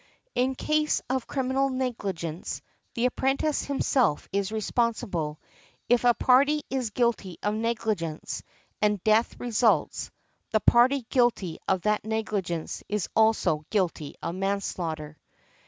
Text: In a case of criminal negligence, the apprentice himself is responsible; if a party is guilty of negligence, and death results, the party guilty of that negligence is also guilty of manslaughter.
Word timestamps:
In 0.33 0.53
a 0.53 0.55
case 0.55 0.99
of 1.11 1.27
criminal 1.27 1.69
negligence, 1.69 2.63
the 2.95 3.05
apprentice 3.05 3.65
himself 3.65 4.27
is 4.33 4.51
responsible; 4.51 5.39
if 5.89 6.05
a 6.05 6.15
party 6.15 6.63
is 6.71 6.89
guilty 6.89 7.37
of 7.43 7.53
negligence, 7.53 8.41
and 8.81 9.03
death 9.03 9.39
results, 9.39 10.09
the 10.49 10.59
party 10.59 11.05
guilty 11.11 11.59
of 11.67 11.81
that 11.83 12.03
negligence 12.03 12.81
is 12.89 13.09
also 13.15 13.63
guilty 13.69 14.15
of 14.23 14.33
manslaughter. 14.33 15.19